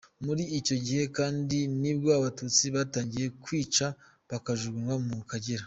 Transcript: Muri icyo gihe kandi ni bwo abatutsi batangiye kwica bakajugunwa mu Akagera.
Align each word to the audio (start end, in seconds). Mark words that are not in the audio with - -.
Muri 0.25 0.43
icyo 0.59 0.75
gihe 0.85 1.03
kandi 1.17 1.57
ni 1.81 1.91
bwo 1.97 2.09
abatutsi 2.19 2.63
batangiye 2.75 3.27
kwica 3.43 3.85
bakajugunwa 4.29 4.95
mu 5.05 5.15
Akagera. 5.23 5.59